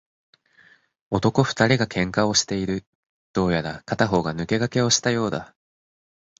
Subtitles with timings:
[1.11, 2.83] 男二人が喧嘩をしている。
[3.33, 5.53] どうやら片方が抜け駆けをしたようだ。